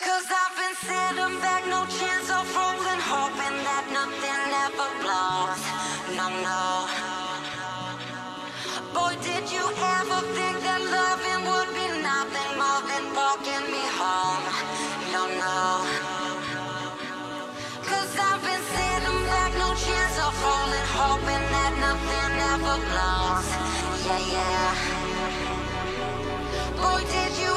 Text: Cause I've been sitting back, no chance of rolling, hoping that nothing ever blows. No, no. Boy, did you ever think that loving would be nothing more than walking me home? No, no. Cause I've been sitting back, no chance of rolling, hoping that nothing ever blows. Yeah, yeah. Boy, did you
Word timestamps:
Cause 0.00 0.24
I've 0.32 0.56
been 0.56 0.76
sitting 0.80 1.40
back, 1.44 1.66
no 1.68 1.84
chance 1.84 2.30
of 2.32 2.48
rolling, 2.56 3.02
hoping 3.04 3.56
that 3.68 3.84
nothing 3.92 4.48
ever 4.64 4.88
blows. 5.04 5.60
No, 6.16 6.26
no. 6.40 6.88
Boy, 8.96 9.12
did 9.20 9.44
you 9.52 9.60
ever 9.60 10.20
think 10.32 10.56
that 10.64 10.80
loving 10.80 11.44
would 11.44 11.70
be 11.76 11.84
nothing 12.00 12.52
more 12.56 12.80
than 12.88 13.12
walking 13.12 13.64
me 13.68 13.84
home? 14.00 14.44
No, 15.12 15.28
no. 15.36 15.84
Cause 17.84 18.16
I've 18.16 18.40
been 18.40 18.64
sitting 18.72 19.20
back, 19.28 19.52
no 19.60 19.68
chance 19.84 20.16
of 20.16 20.32
rolling, 20.40 20.88
hoping 20.96 21.44
that 21.52 21.72
nothing 21.76 22.32
ever 22.56 22.76
blows. 22.88 23.48
Yeah, 24.08 24.32
yeah. 24.32 24.72
Boy, 26.80 27.04
did 27.04 27.32
you 27.36 27.49